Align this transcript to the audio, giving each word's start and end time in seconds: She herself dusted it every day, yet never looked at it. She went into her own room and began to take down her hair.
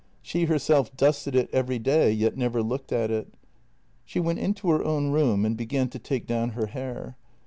She 0.23 0.45
herself 0.45 0.97
dusted 0.97 1.35
it 1.35 1.47
every 1.53 1.77
day, 1.77 2.11
yet 2.11 2.35
never 2.35 2.63
looked 2.63 2.91
at 2.91 3.11
it. 3.11 3.35
She 4.03 4.19
went 4.19 4.39
into 4.39 4.71
her 4.71 4.83
own 4.83 5.11
room 5.11 5.45
and 5.45 5.55
began 5.55 5.89
to 5.89 5.99
take 5.99 6.25
down 6.25 6.49
her 6.57 6.65
hair. 6.65 7.17